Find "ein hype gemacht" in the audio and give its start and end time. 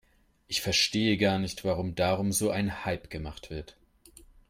2.49-3.51